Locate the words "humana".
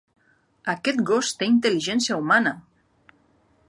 2.25-2.59